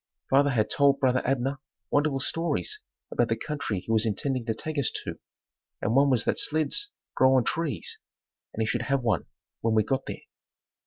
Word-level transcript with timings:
Father 0.31 0.49
had 0.49 0.71
told 0.71 0.99
brother 0.99 1.21
Abner 1.27 1.59
wonderful 1.91 2.19
stories 2.19 2.79
about 3.11 3.29
the 3.29 3.35
country 3.37 3.79
he 3.81 3.91
was 3.91 4.03
intending 4.03 4.43
to 4.47 4.55
take 4.55 4.79
us 4.79 4.89
to 5.05 5.19
and 5.79 5.93
one 5.95 6.09
was 6.09 6.23
that 6.25 6.39
"sleds 6.39 6.89
grow 7.13 7.35
on 7.35 7.43
trees" 7.43 7.99
and 8.51 8.63
he 8.63 8.65
should 8.65 8.81
have 8.81 9.03
one 9.03 9.25
when 9.59 9.75
we 9.75 9.83
got 9.83 10.07
there. 10.07 10.21